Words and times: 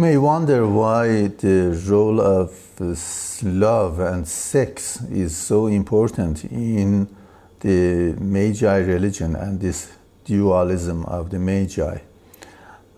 may 0.00 0.16
wonder 0.16 0.66
why 0.66 1.26
the 1.26 1.78
role 1.86 2.22
of 2.22 2.50
love 3.42 4.00
and 4.00 4.26
sex 4.26 5.02
is 5.10 5.36
so 5.36 5.66
important 5.66 6.42
in 6.44 7.06
the 7.60 8.14
Magi 8.18 8.78
religion 8.78 9.36
and 9.36 9.60
this 9.60 9.92
dualism 10.24 11.04
of 11.04 11.28
the 11.28 11.38
Magi. 11.38 11.98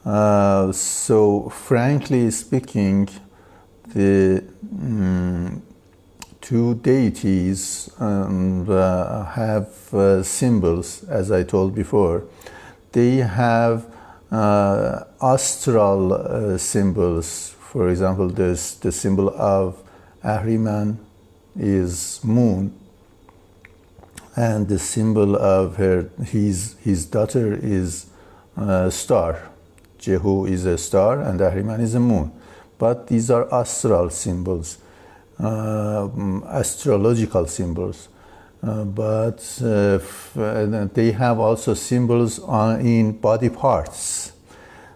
Uh, 0.04 0.70
so, 0.70 1.48
frankly 1.48 2.30
speaking, 2.30 3.08
the 3.88 4.44
um, 4.80 5.60
two 6.40 6.76
deities 6.76 7.90
um, 7.98 8.64
uh, 8.70 9.24
have 9.24 9.92
uh, 9.92 10.22
symbols, 10.22 11.02
as 11.08 11.32
I 11.32 11.42
told 11.42 11.74
before. 11.74 12.22
They 12.92 13.16
have 13.16 13.86
uh, 14.32 15.04
astral 15.20 16.14
uh, 16.14 16.58
symbols. 16.58 17.54
For 17.60 17.90
example, 17.90 18.28
there's 18.28 18.74
the 18.76 18.90
symbol 18.90 19.28
of 19.28 19.82
Ahriman 20.24 20.96
is 21.58 22.20
moon, 22.24 22.72
and 24.34 24.68
the 24.68 24.78
symbol 24.78 25.36
of 25.36 25.76
her 25.76 26.10
his 26.24 26.76
his 26.82 27.04
daughter 27.06 27.52
is 27.54 28.06
a 28.56 28.90
star. 28.90 29.50
Jehu 29.98 30.46
is 30.46 30.64
a 30.64 30.78
star, 30.78 31.20
and 31.20 31.38
Ahriman 31.40 31.80
is 31.80 31.94
a 31.94 32.00
moon. 32.00 32.32
But 32.78 33.06
these 33.06 33.30
are 33.30 33.52
astral 33.54 34.10
symbols, 34.10 34.78
uh, 35.38 36.08
astrological 36.46 37.46
symbols. 37.46 38.08
Uh, 38.62 38.84
but 38.84 39.60
uh, 39.64 39.98
they 40.94 41.10
have 41.10 41.40
also 41.40 41.74
symbols 41.74 42.38
on, 42.38 42.80
in 42.80 43.12
body 43.12 43.48
parts. 43.48 44.32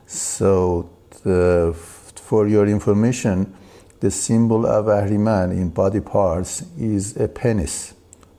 So, 0.06 0.88
the, 1.24 1.74
for 2.14 2.46
your 2.46 2.68
information, 2.68 3.52
the 3.98 4.10
symbol 4.10 4.66
of 4.66 4.86
Ahriman 4.86 5.50
in 5.50 5.70
body 5.70 6.00
parts 6.00 6.64
is 6.78 7.16
a 7.16 7.26
penis 7.26 7.94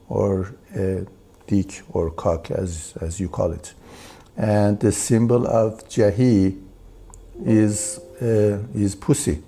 or 0.08 0.54
a 0.74 1.04
dick 1.46 1.82
or 1.90 2.10
cock, 2.10 2.50
as, 2.50 2.94
as 3.02 3.20
you 3.20 3.28
call 3.28 3.52
it. 3.52 3.74
And 4.36 4.80
the 4.80 4.92
symbol 4.92 5.46
of 5.46 5.86
Jahi 5.88 6.58
is, 7.44 8.00
uh, 8.22 8.62
is 8.74 8.94
pussy. 8.94 9.42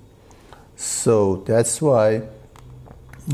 So 0.76 1.36
that's 1.46 1.80
why 1.80 2.22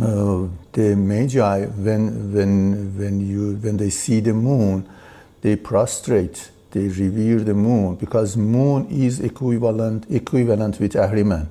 uh, 0.03 0.49
the 0.73 0.95
magi, 0.97 1.65
when, 1.67 2.33
when, 2.33 2.99
when, 2.99 3.21
you, 3.21 3.57
when 3.57 3.77
they 3.77 3.91
see 3.91 4.21
the 4.21 4.35
moon, 4.35 4.89
they 5.43 5.57
prostrate, 5.57 6.51
they 6.73 6.89
revere 6.89 7.41
the 7.41 7.55
moon 7.55 7.97
because 7.97 8.37
moon 8.37 8.87
is 8.91 9.21
equivalent, 9.21 10.07
equivalent 10.11 10.79
with 10.81 10.93
Ahriman. 10.93 11.49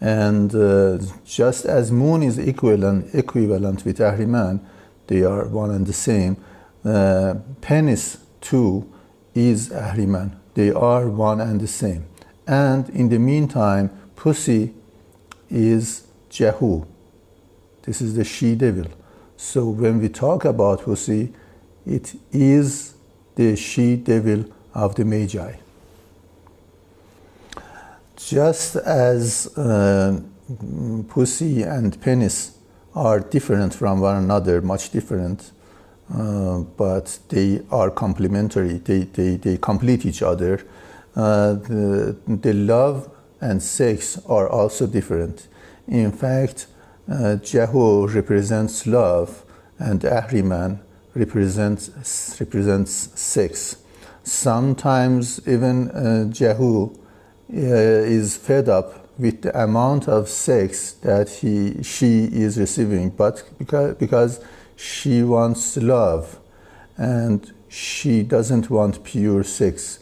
And 0.00 0.54
uh, 0.54 0.98
just 1.24 1.64
as 1.64 1.90
moon 1.90 2.22
is 2.22 2.38
equivalent, 2.38 3.14
equivalent 3.14 3.84
with 3.84 3.98
Ahriman, 3.98 4.60
they 5.06 5.24
are 5.24 5.46
one 5.48 5.70
and 5.70 5.86
the 5.86 5.92
same. 5.92 6.36
Uh, 6.84 7.34
penis 7.60 8.18
too 8.40 8.92
is 9.34 9.70
Ahriman. 9.70 10.36
They 10.54 10.70
are 10.70 11.08
one 11.08 11.40
and 11.40 11.60
the 11.60 11.66
same. 11.66 12.04
And 12.46 12.88
in 12.90 13.08
the 13.08 13.18
meantime, 13.18 13.90
pussy 14.16 14.74
is 15.50 16.06
Jehu. 16.28 16.84
This 17.88 18.02
is 18.02 18.14
the 18.14 18.24
she 18.24 18.54
devil. 18.54 18.84
So 19.38 19.70
when 19.70 19.98
we 19.98 20.10
talk 20.10 20.44
about 20.44 20.82
pussy, 20.82 21.32
it 21.86 22.14
is 22.30 22.92
the 23.34 23.56
she 23.56 23.96
devil 23.96 24.44
of 24.74 24.94
the 24.94 25.06
Magi. 25.06 25.54
Just 28.14 28.76
as 28.76 29.46
uh, 29.56 30.20
pussy 31.08 31.62
and 31.62 31.98
penis 32.02 32.58
are 32.94 33.20
different 33.20 33.72
from 33.72 34.00
one 34.00 34.16
another, 34.16 34.60
much 34.60 34.90
different, 34.90 35.52
uh, 36.14 36.58
but 36.58 37.18
they 37.30 37.62
are 37.70 37.90
complementary, 37.90 38.80
they, 38.84 39.04
they, 39.04 39.36
they 39.36 39.56
complete 39.56 40.04
each 40.04 40.20
other. 40.20 40.60
Uh, 41.16 41.54
the, 41.54 42.14
the 42.26 42.52
love 42.52 43.10
and 43.40 43.62
sex 43.62 44.20
are 44.26 44.46
also 44.46 44.86
different. 44.86 45.48
In 45.86 46.12
fact, 46.12 46.66
uh, 47.10 47.36
Jehu 47.36 48.06
represents 48.06 48.86
love 48.86 49.44
and 49.78 50.00
Ahriman 50.00 50.80
represents, 51.14 52.36
represents 52.40 52.92
sex. 53.20 53.76
Sometimes 54.22 55.40
even 55.48 55.90
uh, 55.90 56.24
Jehu 56.30 56.90
uh, 56.90 56.94
is 57.50 58.36
fed 58.36 58.68
up 58.68 59.08
with 59.18 59.42
the 59.42 59.60
amount 59.60 60.06
of 60.06 60.28
sex 60.28 60.92
that 60.92 61.28
he, 61.28 61.82
she 61.82 62.24
is 62.24 62.58
receiving, 62.58 63.10
but 63.10 63.42
because, 63.58 63.96
because 63.96 64.40
she 64.76 65.22
wants 65.22 65.76
love 65.76 66.38
and 66.96 67.52
she 67.68 68.22
doesn't 68.22 68.70
want 68.70 69.02
pure 69.02 69.42
sex. 69.42 69.98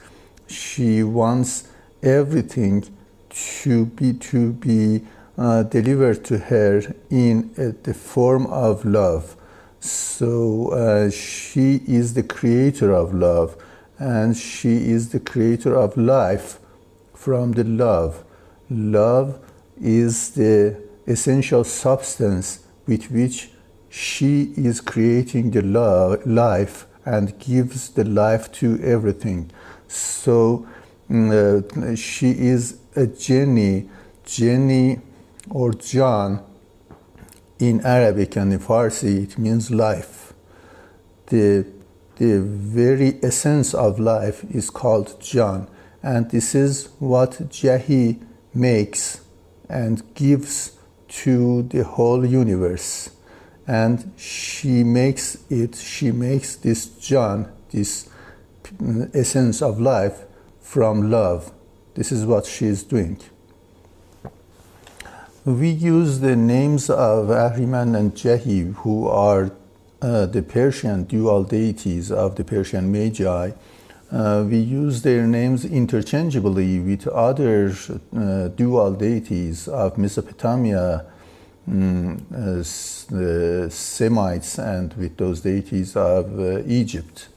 She 0.49 1.03
wants 1.03 1.69
everything 2.03 2.85
to 3.31 3.87
be, 3.87 4.13
to 4.15 4.53
be 4.53 5.03
uh, 5.39 5.63
delivered 5.65 6.25
to 6.25 6.39
her 6.39 6.95
in 7.11 7.51
uh, 7.59 7.73
the 7.83 7.95
form 7.95 8.47
of 8.47 8.85
love. 8.85 9.37
So 9.81 10.71
uh, 10.71 11.11
she 11.11 11.83
is 11.87 12.15
the 12.15 12.23
creator 12.23 12.93
of 12.93 13.15
love 13.15 13.57
and 13.99 14.37
she 14.37 14.91
is 14.91 15.11
the 15.11 15.21
creator 15.21 15.75
of 15.77 15.97
life 15.97 16.59
from 17.15 17.53
the 17.53 17.65
love. 17.65 18.25
Love 18.69 19.39
is 19.81 20.31
the 20.31 20.83
essential 21.07 21.65
substance 21.65 22.67
with 22.87 23.11
which 23.11 23.51
she 23.89 24.53
is 24.57 24.81
creating 24.81 25.51
the 25.53 25.63
love, 25.63 26.27
life 26.27 26.87
and 27.05 27.39
gives 27.39 27.91
the 27.91 28.05
life 28.05 28.51
to 28.53 28.81
everything. 28.83 29.51
So 29.89 30.67
mm, 31.11 31.31
uh, 31.31 31.97
she 31.97 32.31
is 32.31 32.79
a 32.97 33.07
Jenny, 33.07 33.89
Jenny 34.25 35.01
or 35.51 35.73
John 35.73 36.45
in 37.59 37.81
Arabic 37.85 38.37
and 38.37 38.53
in 38.53 38.59
Farsi, 38.59 39.25
it 39.25 39.39
means 39.39 39.71
life. 39.71 40.33
The, 41.27 41.67
the 42.17 42.41
very 42.41 43.19
essence 43.23 43.75
of 43.75 43.99
life 43.99 44.45
is 44.51 44.71
called 44.71 45.21
John. 45.21 45.69
And 46.03 46.31
this 46.31 46.55
is 46.55 46.89
what 46.99 47.33
Jahi 47.51 48.21
makes 48.55 49.23
and 49.69 50.03
gives 50.15 50.79
to 51.09 51.63
the 51.65 51.85
whole 51.85 52.25
universe. 52.25 53.11
And 53.67 54.13
she 54.17 54.85
makes 54.85 55.39
it, 55.51 55.75
she 55.75 56.13
makes 56.13 56.57
this 56.57 56.87
John, 56.87 57.51
this 57.71 58.09
essence 59.15 59.63
of 59.63 59.81
life, 59.81 60.25
from 60.61 61.11
love. 61.11 61.53
This 61.95 62.13
is 62.13 62.25
what 62.27 62.47
she 62.47 62.67
is 62.67 62.83
doing. 62.85 63.21
We 65.47 65.71
use 65.71 66.21
the 66.21 66.37
names 66.37 66.91
of 66.91 67.29
Ahriman 67.29 67.97
and 67.97 68.13
Jahi, 68.15 68.75
who 68.75 69.09
are 69.09 69.51
uh, 70.03 70.27
the 70.27 70.43
Persian 70.43 71.05
dual 71.05 71.45
deities 71.45 72.13
of 72.13 72.37
the 72.37 72.45
Persian 72.45 72.93
Magi 72.93 73.53
uh, 74.13 74.45
we 74.49 74.59
use 74.59 75.03
their 75.03 75.27
names 75.27 75.65
interchangeably 75.65 76.79
with 76.79 77.09
other 77.09 77.75
uh, 78.17 78.49
dual 78.49 78.93
deities 78.93 79.67
of 79.67 79.99
Mesopotamia, 79.99 81.05
um, 81.67 82.25
the 82.31 83.67
Semites, 83.69 84.59
and 84.59 84.95
with 84.95 85.17
those 85.17 85.41
deities 85.41 85.97
of 85.97 86.39
uh, 86.39 86.63
Egypt. 86.67 87.29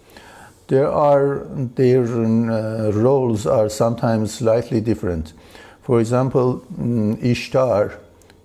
There 0.68 0.92
are 0.92 1.48
their 1.76 2.04
uh, 2.04 2.92
roles 2.92 3.48
are 3.48 3.70
sometimes 3.70 4.36
slightly 4.36 4.80
different. 4.80 5.34
For 5.82 6.00
example, 6.00 6.64
um, 6.78 7.18
Ishtar 7.20 8.00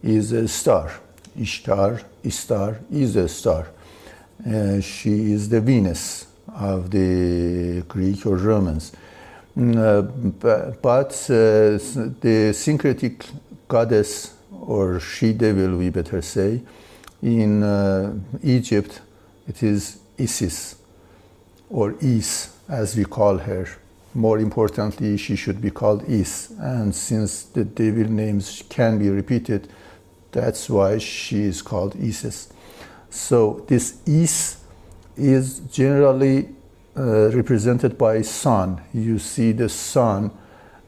is 0.04 0.32
a 0.32 0.46
star. 0.46 0.92
Ishtar, 1.40 2.02
Ishtar 2.22 2.78
is 2.92 3.16
a 3.16 3.28
star. 3.28 3.68
Uh, 4.46 4.80
she 4.80 5.32
is 5.32 5.48
the 5.48 5.60
Venus 5.60 6.26
of 6.54 6.90
the 6.90 7.82
Greek 7.88 8.26
or 8.26 8.36
Romans. 8.36 8.92
Mm, 9.56 9.76
uh, 9.76 10.72
but 10.82 11.12
uh, 11.30 11.78
the 12.20 12.52
syncretic 12.52 13.24
goddess 13.66 14.34
or 14.50 15.00
she 15.00 15.32
devil, 15.32 15.76
we 15.76 15.90
better 15.90 16.20
say, 16.20 16.60
in 17.22 17.62
uh, 17.62 18.14
Egypt, 18.42 19.00
it 19.48 19.62
is 19.62 19.98
Isis 20.18 20.76
or 21.70 21.94
Is, 22.00 22.50
as 22.68 22.96
we 22.96 23.04
call 23.04 23.38
her. 23.38 23.66
More 24.14 24.38
importantly, 24.38 25.16
she 25.16 25.34
should 25.34 25.60
be 25.60 25.70
called 25.70 26.04
Is. 26.04 26.52
And 26.60 26.94
since 26.94 27.44
the 27.44 27.64
devil 27.64 28.04
names 28.04 28.62
can 28.68 28.98
be 28.98 29.08
repeated, 29.08 29.68
that's 30.34 30.68
why 30.68 30.98
she 30.98 31.42
is 31.42 31.62
called 31.62 31.96
Isis. 31.96 32.52
So 33.08 33.64
this 33.68 33.98
Is 34.04 34.56
is 35.16 35.60
generally 35.70 36.48
uh, 36.96 37.30
represented 37.30 37.96
by 37.96 38.22
sun. 38.22 38.82
You 38.92 39.20
see 39.20 39.52
the 39.52 39.68
sun 39.68 40.32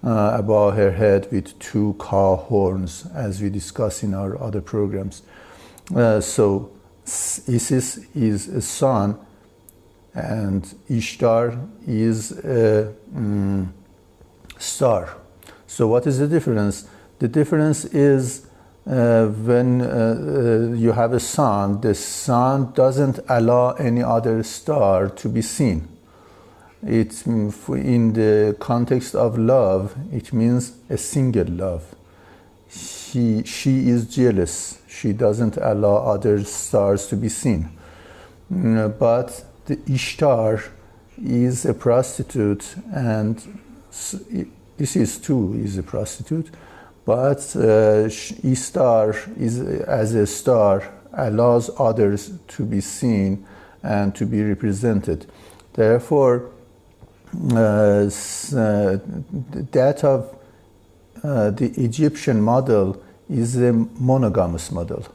uh, 0.03 0.33
above 0.35 0.75
her 0.75 0.91
head 0.91 1.29
with 1.31 1.57
two 1.61 1.95
cow 2.01 2.35
horns, 2.35 3.07
as 3.15 3.41
we 3.41 3.49
discuss 3.49 4.03
in 4.03 4.15
our 4.15 4.37
other 4.43 4.61
programs. 4.61 5.23
Uh, 5.95 6.21
so 6.21 6.71
Isis 7.05 7.99
is 8.17 8.49
a 8.49 8.61
sun, 8.61 9.17
and 10.13 10.75
Ishtar 10.89 11.57
is 11.87 12.33
a 12.45 12.93
um, 13.15 13.73
star. 14.59 15.17
So, 15.69 15.87
what 15.87 16.05
is 16.07 16.19
the 16.19 16.27
difference? 16.27 16.89
The 17.21 17.29
difference 17.29 17.85
is 17.85 18.46
uh, 18.87 19.27
when 19.27 19.81
uh, 19.81 19.85
uh, 19.85 20.75
you 20.75 20.93
have 20.93 21.13
a 21.13 21.19
sun, 21.19 21.81
the 21.81 21.95
sun 21.95 22.73
doesn't 22.73 23.19
allow 23.29 23.73
any 23.73 24.03
other 24.03 24.43
star 24.45 25.09
to 25.09 25.29
be 25.29 25.43
seen. 25.43 25.89
It, 26.87 27.27
in 27.27 28.13
the 28.13 28.57
context 28.61 29.17
of 29.17 29.39
love, 29.39 29.97
it 30.13 30.33
means 30.33 30.77
a 30.89 30.97
single 30.97 31.49
love. 31.49 31.97
She, 32.71 33.43
she 33.45 33.89
is 33.89 34.07
jealous. 34.07 34.81
She 34.87 35.13
doesn't 35.13 35.57
allow 35.57 35.97
other 35.97 36.45
stars 36.45 37.09
to 37.09 37.17
be 37.17 37.29
seen. 37.29 37.71
Mm, 38.53 38.97
but 38.99 39.45
the 39.65 39.81
Ishtar 39.93 40.63
is 41.21 41.65
a 41.65 41.75
prostitute, 41.75 42.77
and 42.95 43.59
Isis 44.79 45.19
too 45.19 45.61
is 45.61 45.77
a 45.77 45.83
prostitute 45.83 46.51
but 47.07 47.55
uh, 47.57 48.09
Ishtar 48.43 49.15
is 49.39 49.61
as 49.61 50.15
a 50.15 50.27
star 50.27 50.83
allows 51.13 51.71
others 51.79 52.33
to 52.49 52.65
be 52.65 52.81
seen 52.81 53.47
and 53.83 54.15
to 54.17 54.27
be 54.27 54.43
represented. 54.43 55.25
Therefore, 55.73 56.51
uh, 57.53 57.57
uh, 57.57 58.09
that 59.73 60.01
of 60.03 60.37
uh, 61.23 61.51
the 61.51 61.73
Egyptian 61.77 62.43
model 62.43 63.01
is 63.31 63.57
a 63.57 63.73
monogamous 63.73 64.73
model, 64.73 65.07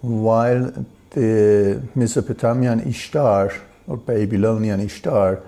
while 0.00 0.72
the 1.10 1.80
Mesopotamian 1.94 2.80
Ishtar 2.80 3.52
or 3.86 3.96
Babylonian 3.98 4.80
Ishtar 4.80 5.40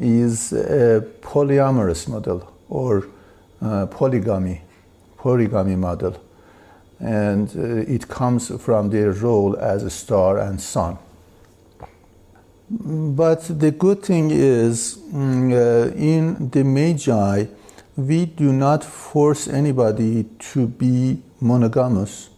is 0.00 0.52
a 0.54 1.04
polyamorous 1.20 2.08
model 2.08 2.50
or 2.70 3.08
uh, 3.60 3.86
polygamy 3.86 4.62
polygamy 5.22 5.76
model. 5.76 6.16
And 6.98 7.48
uh, 7.56 7.92
it 7.94 8.08
comes 8.08 8.50
from 8.60 8.90
their 8.90 9.12
role 9.12 9.56
as 9.56 9.82
a 9.84 9.90
star 9.90 10.38
and 10.38 10.60
sun. 10.60 10.98
But 12.70 13.42
the 13.60 13.70
good 13.70 14.02
thing 14.02 14.30
is, 14.30 14.98
mm, 15.12 15.52
uh, 15.52 15.94
in 15.94 16.50
the 16.50 16.64
Magi, 16.64 17.46
we 17.96 18.26
do 18.26 18.52
not 18.52 18.82
force 18.82 19.46
anybody 19.46 20.24
to 20.52 20.66
be 20.66 21.22
monogamous 21.40 22.30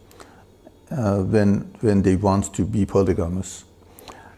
uh, 0.91 1.23
when, 1.23 1.71
when 1.81 2.03
they 2.03 2.17
want 2.17 2.53
to 2.55 2.65
be 2.65 2.85
polygamous. 2.85 3.65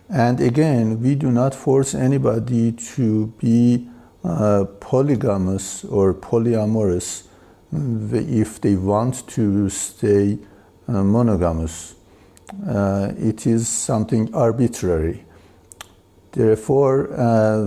And 0.08 0.40
again, 0.40 1.02
we 1.02 1.14
do 1.14 1.30
not 1.30 1.54
force 1.54 1.94
anybody 1.94 2.72
to 2.94 3.26
be 3.38 3.88
uh, 4.22 4.64
polygamous 4.80 5.84
or 5.84 6.14
polyamorous 6.14 7.26
if 7.72 8.60
they 8.60 8.76
want 8.76 9.26
to 9.28 9.68
stay 9.68 10.38
uh, 10.88 11.02
monogamous. 11.02 11.94
Uh, 12.66 13.12
it 13.18 13.46
is 13.46 13.68
something 13.68 14.32
arbitrary. 14.34 15.24
Therefore, 16.32 17.12
uh, 17.12 17.66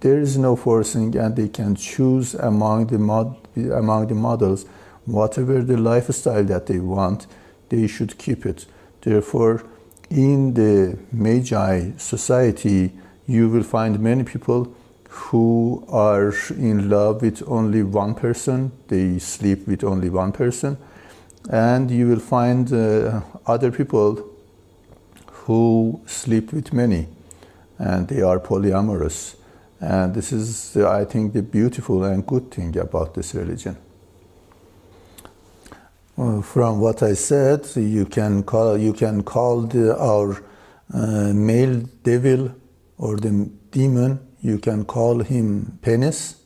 there 0.00 0.18
is 0.18 0.38
no 0.38 0.56
forcing, 0.56 1.16
and 1.16 1.36
they 1.36 1.48
can 1.48 1.76
choose 1.76 2.34
among 2.34 2.86
the 2.86 2.98
mod- 2.98 3.36
among 3.56 4.08
the 4.08 4.14
models 4.14 4.64
whatever 5.04 5.62
the 5.62 5.76
lifestyle 5.76 6.44
that 6.44 6.66
they 6.66 6.78
want. 6.78 7.26
They 7.68 7.86
should 7.86 8.18
keep 8.18 8.46
it. 8.46 8.66
Therefore, 9.02 9.64
in 10.10 10.54
the 10.54 10.98
Magi 11.12 11.92
society, 11.98 12.92
you 13.26 13.48
will 13.48 13.62
find 13.62 13.98
many 14.00 14.24
people 14.24 14.74
who 15.08 15.84
are 15.88 16.32
in 16.50 16.88
love 16.88 17.22
with 17.22 17.42
only 17.46 17.82
one 17.82 18.14
person, 18.14 18.72
they 18.88 19.18
sleep 19.18 19.66
with 19.66 19.84
only 19.84 20.10
one 20.10 20.32
person, 20.32 20.76
and 21.50 21.90
you 21.90 22.08
will 22.08 22.20
find 22.20 22.72
uh, 22.72 23.20
other 23.46 23.70
people 23.70 24.28
who 25.30 26.00
sleep 26.06 26.52
with 26.52 26.72
many, 26.72 27.06
and 27.78 28.08
they 28.08 28.22
are 28.22 28.40
polyamorous. 28.40 29.36
And 29.80 30.14
this 30.14 30.32
is, 30.32 30.76
I 30.76 31.04
think, 31.04 31.34
the 31.34 31.42
beautiful 31.42 32.04
and 32.04 32.26
good 32.26 32.50
thing 32.50 32.76
about 32.78 33.14
this 33.14 33.34
religion. 33.34 33.76
Uh, 36.18 36.40
from 36.40 36.80
what 36.80 37.02
I 37.02 37.12
said, 37.12 37.66
you 37.76 38.06
can 38.06 38.42
call 38.42 38.78
you 38.78 38.94
can 38.94 39.22
call 39.22 39.62
the, 39.62 39.94
our 39.98 40.42
uh, 40.94 41.32
male 41.34 41.82
devil 42.02 42.54
or 42.96 43.16
the 43.16 43.50
demon 43.70 44.20
you 44.46 44.58
can 44.58 44.84
call 44.84 45.18
him 45.24 45.78
penis, 45.82 46.36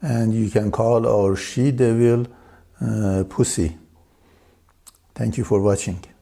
and 0.00 0.32
you 0.32 0.48
can 0.50 0.70
call 0.70 1.04
our 1.04 1.34
she 1.34 1.72
devil 1.72 2.26
uh, 2.80 3.24
pussy. 3.28 3.76
Thank 5.14 5.36
you 5.38 5.44
for 5.44 5.60
watching. 5.60 6.13